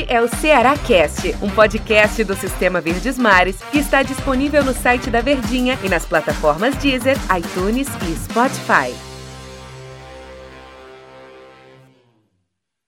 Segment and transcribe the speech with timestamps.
[0.00, 4.72] Este é o Ceará Cast, um podcast do Sistema Verdes Mares que está disponível no
[4.72, 9.10] site da Verdinha e nas plataformas Deezer, iTunes e Spotify.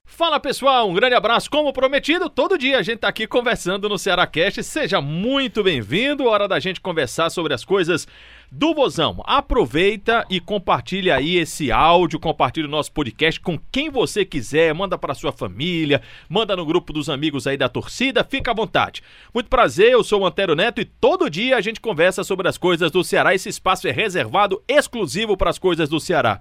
[0.07, 1.51] Fala pessoal, um grande abraço.
[1.51, 4.63] Como prometido, todo dia a gente tá aqui conversando no Ceará Cast.
[4.63, 6.27] Seja muito bem-vindo.
[6.27, 8.07] Hora da gente conversar sobre as coisas
[8.55, 9.23] do Vozão.
[9.25, 14.99] Aproveita e compartilha aí esse áudio, compartilha o nosso podcast com quem você quiser, manda
[14.99, 19.03] para sua família, manda no grupo dos amigos aí da torcida, fica à vontade.
[19.33, 22.59] Muito prazer, eu sou o Antero Neto e todo dia a gente conversa sobre as
[22.59, 23.35] coisas do Ceará.
[23.35, 26.39] Esse espaço é reservado exclusivo para as coisas do Ceará.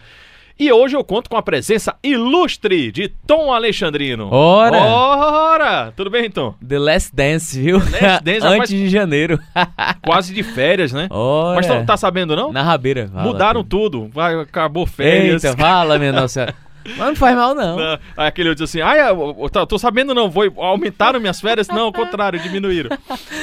[0.59, 4.29] E hoje eu conto com a presença ilustre de Tom Alexandrino.
[4.31, 4.77] Ora!
[4.77, 5.93] Ora!
[5.95, 6.53] Tudo bem, Tom?
[6.67, 7.77] The Last Dance, viu?
[7.77, 7.91] Last
[8.23, 8.69] Dance, Antes rapaz.
[8.69, 9.39] de janeiro.
[10.05, 11.07] Quase de férias, né?
[11.09, 11.55] Ora!
[11.55, 12.51] Mas tá, tá sabendo, não?
[12.51, 13.09] Na rabeira.
[13.13, 14.09] Mudaram tudo.
[14.41, 15.43] Acabou férias.
[15.43, 16.53] Eita, fala, minha nossa.
[16.85, 17.77] Mas não faz mal, não.
[17.77, 21.19] Não, Aí aquele outro disse assim: Ah, eu, eu, tô- tô sabendo não, vou, aumentaram
[21.19, 21.67] minhas férias?
[21.67, 22.89] Não, ao contrário, diminuíram.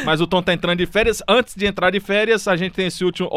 [0.05, 1.23] Mas o Tom tá entrando de férias.
[1.29, 3.29] Antes de entrar de férias, a gente tem esse, último,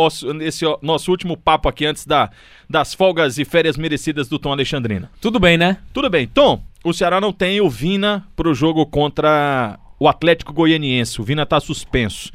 [0.41, 2.29] esse nosso último papo aqui antes da,
[2.69, 5.07] das folgas e férias merecidas do Tom Alexandrino.
[5.19, 5.77] Tudo bem, né?
[5.93, 11.21] Tudo bem, Tom, o Ceará não tem o Vina pro jogo contra o Atlético Goianiense.
[11.21, 12.31] O Vina tá suspenso.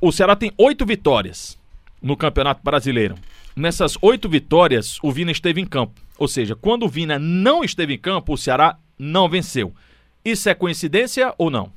[0.00, 1.58] O Ceará tem oito vitórias
[2.02, 3.14] no Campeonato Brasileiro.
[3.56, 6.00] Nessas oito vitórias, o Vina esteve em campo.
[6.18, 9.72] Ou seja, quando o Vina não esteve em campo, o Ceará não venceu.
[10.24, 11.72] Isso é coincidência ou não?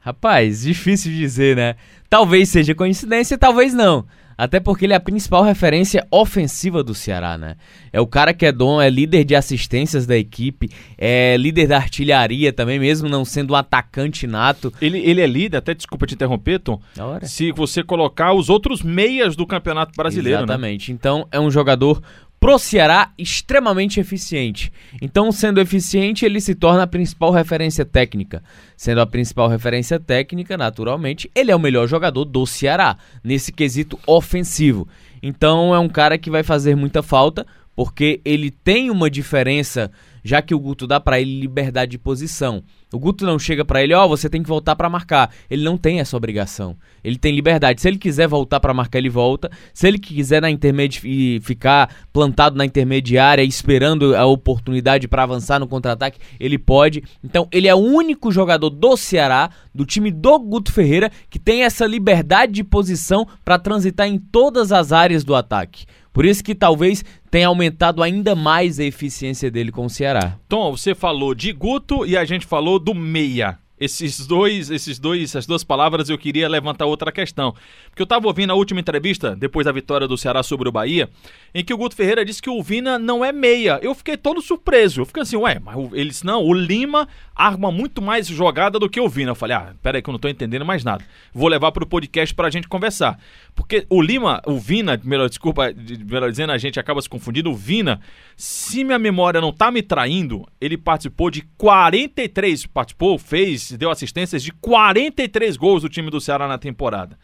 [0.00, 1.76] Rapaz, difícil dizer, né?
[2.10, 4.06] Talvez seja coincidência, talvez não.
[4.36, 7.56] Até porque ele é a principal referência ofensiva do Ceará, né?
[7.92, 11.76] É o cara que é dom, é líder de assistências da equipe, é líder da
[11.76, 14.72] artilharia também, mesmo não sendo um atacante nato.
[14.80, 16.80] Ele, ele é líder, até desculpa te interromper, Tom,
[17.22, 20.44] se você colocar os outros meias do Campeonato Brasileiro, né?
[20.44, 20.92] Exatamente.
[20.92, 22.02] Então é um jogador
[22.44, 24.70] pro Ceará extremamente eficiente.
[25.00, 28.42] Então, sendo eficiente, ele se torna a principal referência técnica.
[28.76, 33.98] Sendo a principal referência técnica, naturalmente, ele é o melhor jogador do Ceará nesse quesito
[34.06, 34.86] ofensivo.
[35.22, 39.90] Então, é um cara que vai fazer muita falta porque ele tem uma diferença,
[40.24, 42.64] já que o Guto dá pra ele liberdade de posição.
[42.90, 45.30] O Guto não chega pra ele, ó, você tem que voltar pra marcar.
[45.50, 46.76] Ele não tem essa obrigação.
[47.02, 47.80] Ele tem liberdade.
[47.80, 49.50] Se ele quiser voltar pra marcar, ele volta.
[49.74, 55.66] Se ele quiser na intermedi ficar plantado na intermediária esperando a oportunidade pra avançar no
[55.66, 57.02] contra-ataque, ele pode.
[57.22, 61.64] Então, ele é o único jogador do Ceará, do time do Guto Ferreira, que tem
[61.64, 65.84] essa liberdade de posição pra transitar em todas as áreas do ataque.
[66.14, 70.38] Por isso que talvez tenha aumentado ainda mais a eficiência dele com o Ceará.
[70.48, 73.58] Tom, você falou de Guto e a gente falou do meia.
[73.84, 77.54] Esses dois, esses dois, essas duas palavras eu queria levantar outra questão.
[77.90, 81.08] Porque eu tava ouvindo a última entrevista, depois da vitória do Ceará sobre o Bahia,
[81.54, 83.78] em que o Guto Ferreira disse que o Vina não é meia.
[83.82, 85.00] Eu fiquei todo surpreso.
[85.00, 87.06] Eu fiquei assim, ué, mas o- ele disse, não, o Lima
[87.36, 89.32] arma muito mais jogada do que o Vina.
[89.32, 91.04] Eu falei, ah, peraí que eu não tô entendendo mais nada.
[91.32, 93.18] Vou levar pro podcast pra gente conversar.
[93.54, 97.50] Porque o Lima, o Vina, melhor, desculpa, de- melhor dizendo, a gente acaba se confundindo.
[97.50, 98.00] O Vina,
[98.36, 104.42] se minha memória não tá me traindo, ele participou de 43, participou, fez, deu assistências
[104.42, 107.18] de 43 gols do time do Ceará na temporada.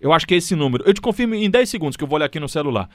[0.00, 0.84] Eu acho que é esse número.
[0.86, 2.88] Eu te confirmo em 10 segundos que eu vou olhar aqui no celular.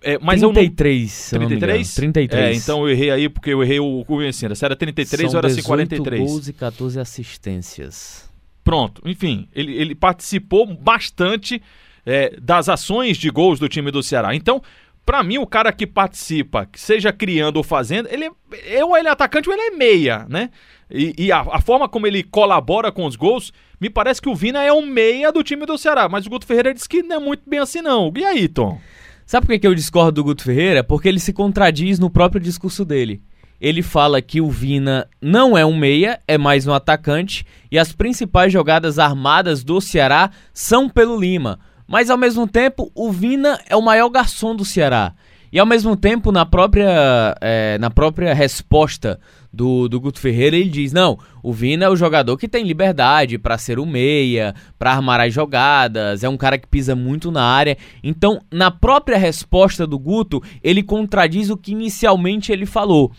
[0.00, 0.54] É, mas eu não...
[0.54, 1.72] 33, se eu não me engano.
[1.72, 1.94] 33?
[1.94, 2.42] 33.
[2.42, 4.54] É, então eu errei aí porque eu errei o convencendo.
[4.54, 6.22] Se era 33 São ou era 18 43.
[6.22, 8.28] gols e 14 assistências.
[8.62, 11.62] Pronto, enfim, ele, ele participou bastante
[12.04, 14.34] é, das ações de gols do time do Ceará.
[14.34, 14.62] Então,
[15.08, 18.30] pra mim, o cara que participa, seja criando ou fazendo, ele
[18.66, 20.50] é, ou ele é atacante ou ele é meia, né?
[20.90, 24.34] E, e a, a forma como ele colabora com os gols, me parece que o
[24.34, 27.16] Vina é um meia do time do Ceará, mas o Guto Ferreira disse que não
[27.16, 28.12] é muito bem assim não.
[28.14, 28.78] E aí, Tom?
[29.24, 30.84] Sabe por que eu discordo do Guto Ferreira?
[30.84, 33.22] Porque ele se contradiz no próprio discurso dele.
[33.58, 37.92] Ele fala que o Vina não é um meia, é mais um atacante, e as
[37.92, 41.58] principais jogadas armadas do Ceará são pelo Lima.
[41.88, 45.14] Mas ao mesmo tempo, o Vina é o maior garçom do Ceará.
[45.50, 49.18] E ao mesmo tempo, na própria, eh, na própria resposta
[49.50, 53.38] do, do Guto Ferreira, ele diz: não, o Vina é o jogador que tem liberdade
[53.38, 57.42] pra ser o meia, pra armar as jogadas, é um cara que pisa muito na
[57.42, 57.78] área.
[58.04, 63.10] Então, na própria resposta do Guto, ele contradiz o que inicialmente ele falou.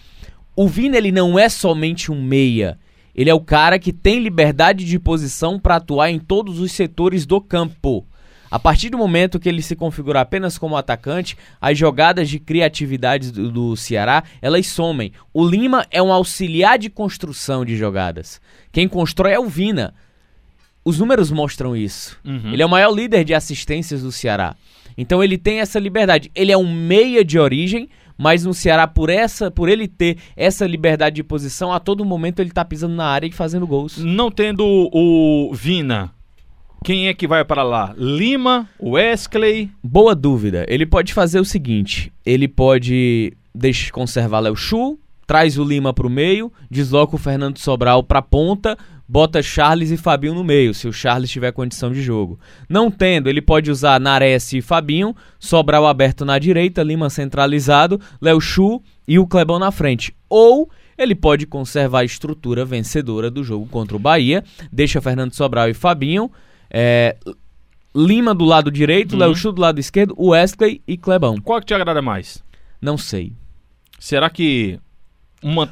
[0.55, 2.77] O Vina ele não é somente um meia.
[3.15, 7.25] Ele é o cara que tem liberdade de posição para atuar em todos os setores
[7.25, 8.05] do campo.
[8.51, 13.31] A partir do momento que ele se configura apenas como atacante, as jogadas de criatividade
[13.31, 15.11] do, do Ceará, elas somem.
[15.33, 18.41] O Lima é um auxiliar de construção de jogadas.
[18.71, 19.93] Quem constrói é o Vina.
[20.83, 22.17] Os números mostram isso.
[22.25, 22.51] Uhum.
[22.51, 24.55] Ele é o maior líder de assistências do Ceará.
[24.97, 26.31] Então ele tem essa liberdade.
[26.33, 30.65] Ele é um meia de origem, mas no Ceará, por essa, por ele ter essa
[30.65, 33.97] liberdade de posição, a todo momento ele tá pisando na área e fazendo gols.
[33.97, 36.11] Não tendo o Vina,
[36.83, 37.93] quem é que vai para lá?
[37.97, 39.69] Lima, Wesley?
[39.83, 40.65] Boa dúvida.
[40.67, 44.97] Ele pode fazer o seguinte: ele pode deixar conservar Léo Chu,
[45.27, 48.77] traz o Lima pro meio, desloca o Fernando Sobral pra ponta,
[49.07, 52.39] bota Charles e Fabinho no meio, se o Charles tiver condição de jogo.
[52.67, 58.39] Não tendo, ele pode usar Nares e Fabinho, Sobral aberto na direita, Lima centralizado, Léo
[58.39, 60.15] Chu e o Clebão na frente.
[60.29, 65.69] Ou ele pode conservar a estrutura vencedora do jogo contra o Bahia, deixa Fernando Sobral
[65.69, 66.29] e Fabinho,
[66.69, 67.15] é,
[67.95, 69.19] Lima do lado direito, Uhum.
[69.19, 71.37] Léo Chu do lado esquerdo, Wesley e Clebão.
[71.41, 72.43] Qual que te agrada mais?
[72.81, 73.33] Não sei.
[73.99, 74.79] Será que
[75.41, 75.69] uma,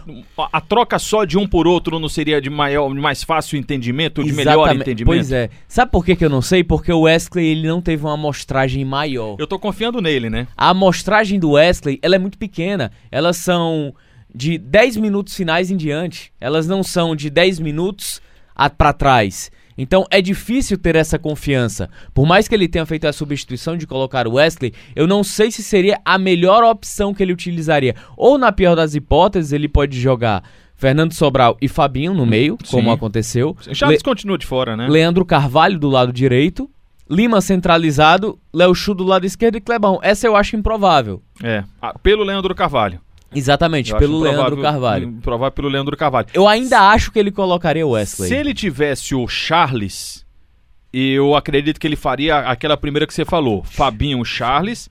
[0.51, 4.23] a troca só de um por outro não seria de maior, de mais fácil entendimento,
[4.23, 4.81] de melhor Exatamente.
[4.81, 5.05] entendimento?
[5.15, 5.49] Pois é.
[5.67, 6.63] Sabe por que, que eu não sei?
[6.63, 9.35] Porque o Wesley ele não teve uma amostragem maior.
[9.37, 10.47] Eu tô confiando nele, né?
[10.57, 12.91] A amostragem do Wesley ela é muito pequena.
[13.11, 13.93] Elas são
[14.33, 16.33] de 10 minutos finais em diante.
[16.41, 18.21] Elas não são de 10 minutos
[18.55, 19.51] a- pra trás.
[19.77, 21.89] Então é difícil ter essa confiança.
[22.13, 25.51] Por mais que ele tenha feito a substituição de colocar o Wesley, eu não sei
[25.51, 27.95] se seria a melhor opção que ele utilizaria.
[28.15, 30.43] Ou na pior das hipóteses, ele pode jogar
[30.75, 32.93] Fernando Sobral e Fabinho no meio, como Sim.
[32.93, 33.57] aconteceu.
[33.73, 34.87] Charles continua de fora, né?
[34.87, 36.69] Leandro Carvalho do lado direito,
[37.09, 39.99] Lima centralizado, Léo Chu do lado esquerdo e Clebão.
[40.01, 41.21] Essa eu acho improvável.
[41.41, 42.99] É, ah, pelo Leandro Carvalho.
[43.35, 45.07] Exatamente, Eu pelo Leandro improvável- Carvalho.
[45.09, 46.27] Improvável pelo Leandro Carvalho.
[46.33, 48.29] Eu ainda acho que ele colocaria o Wesley.
[48.29, 50.25] Se ele tivesse o Charles,
[50.93, 53.63] eu acredito que ele faria aquela primeira que você falou.
[53.63, 54.89] Fabinho, Charles.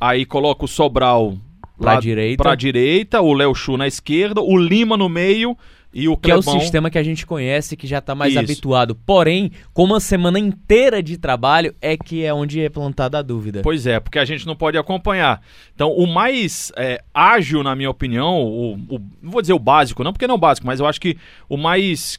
[0.00, 1.34] Aí coloca o Sobral
[1.78, 2.42] Pra lá direita.
[2.42, 5.56] pra direita, o Léo Chu na esquerda, o Lima no meio
[5.94, 8.40] e o Que é o sistema que a gente conhece, que já tá mais Isso.
[8.40, 8.94] habituado.
[8.96, 13.60] Porém, com uma semana inteira de trabalho, é que é onde é plantada a dúvida.
[13.62, 15.40] Pois é, porque a gente não pode acompanhar.
[15.74, 20.02] Então, o mais é, ágil, na minha opinião, o, o- não vou dizer o básico,
[20.02, 21.16] não porque não é o básico, mas eu acho que
[21.48, 22.18] o mais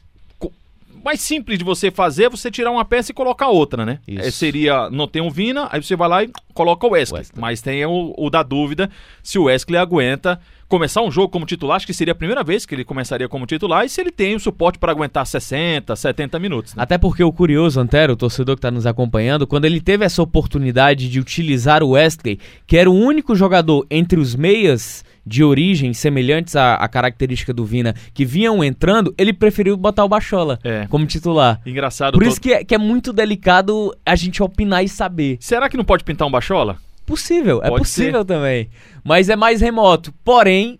[1.06, 4.00] mais simples de você fazer é você tirar uma peça e colocar outra, né?
[4.08, 4.26] Isso.
[4.26, 7.20] É, seria, não tem um Vina, aí você vai lá e coloca o Wesley.
[7.20, 7.40] Wesley.
[7.40, 8.90] Mas tem o, o da dúvida
[9.22, 11.76] se o Wesley aguenta começar um jogo como titular.
[11.76, 14.34] Acho que seria a primeira vez que ele começaria como titular e se ele tem
[14.34, 16.74] o suporte para aguentar 60, 70 minutos.
[16.74, 16.82] né?
[16.82, 20.20] Até porque o curioso, Antero, o torcedor que está nos acompanhando, quando ele teve essa
[20.20, 25.92] oportunidade de utilizar o Wesley, que era o único jogador entre os meias de origem
[25.92, 30.86] semelhantes à, à característica do Vina que vinham entrando, ele preferiu botar o Bachola É.
[30.88, 31.60] como titular.
[31.66, 32.12] Engraçado.
[32.14, 35.36] Por todo- isso que é, que é muito delicado a gente opinar e saber.
[35.40, 36.76] Será que não pode pintar um bachola?
[37.04, 38.68] Possível, é Pode possível também.
[39.04, 40.12] Mas é mais remoto.
[40.24, 40.78] Porém,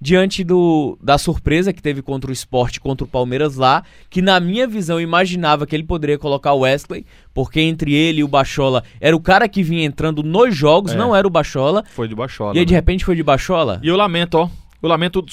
[0.00, 4.38] diante do, da surpresa que teve contra o Sport, contra o Palmeiras lá, que na
[4.38, 8.28] minha visão eu imaginava que ele poderia colocar o Wesley, porque entre ele e o
[8.28, 10.96] Bachola era o cara que vinha entrando nos jogos, É.
[10.96, 11.82] não era o Bachola.
[11.94, 12.54] Foi de bachola.
[12.54, 12.78] e aí de né?
[12.78, 14.48] repente foi de Bachola E eu lamento, ó.
[14.82, 15.24] Eu lamento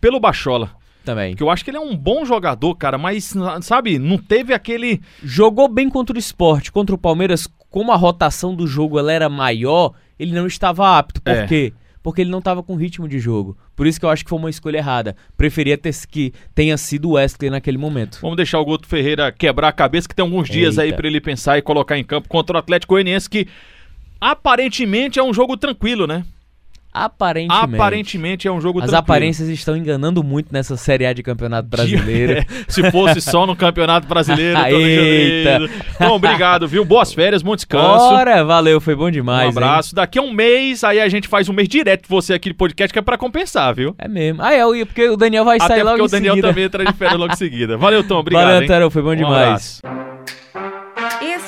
[0.00, 0.70] pelo Bachola.
[1.04, 1.30] também.
[1.30, 3.32] Porque eu acho que ele é um bom jogador, cara, mas,
[3.62, 5.00] sabe, não teve aquele.
[5.22, 9.28] Jogou bem contra o Sport, contra o Palmeiras, como a rotação do jogo ela era
[9.28, 11.22] maior, ele não estava apto.
[11.22, 11.46] Por É.
[11.46, 11.72] quê?
[11.72, 13.56] Porque ele não estava com ritmo de jogo.
[13.76, 15.16] Por isso que eu acho que foi uma escolha errada.
[15.36, 18.18] Preferia ter, que tenha sido o Wesley naquele momento.
[18.22, 20.96] Vamos deixar o Guto Ferreira quebrar a cabeça, que tem alguns dias aí Eita.
[20.96, 23.46] pra ele pensar e colocar em campo contra o Atlético Goianiense, que
[24.20, 26.24] aparentemente é um jogo tranquilo, né?
[26.92, 27.74] Aparentemente.
[27.74, 28.98] Aparentemente é um jogo As tranquilo.
[29.00, 32.28] aparências estão enganando muito nessa Série A de Campeonato Brasileiro.
[32.38, 35.60] É, se fosse só no Campeonato Brasileiro, Eita.
[35.98, 36.84] Bom, obrigado, viu?
[36.84, 38.04] Boas férias, bom descanso.
[38.14, 39.46] Ora, valeu, foi bom demais.
[39.56, 39.64] um hein?
[39.64, 39.94] abraço.
[39.94, 42.92] Daqui a um mês, aí a gente faz um mês direto você aqui de podcast,
[42.92, 43.94] que é pra compensar, viu?
[43.98, 44.42] É mesmo.
[44.42, 46.48] Ah, é, porque o Daniel vai Até sair porque logo o Daniel em seguida.
[46.48, 47.76] também entra de férias logo em seguida.
[47.76, 48.18] Valeu, Tom.
[48.20, 48.64] Obrigado, Valeu, hein?
[48.64, 49.80] Antero, foi bom Um demais.
[49.80, 49.80] abraço.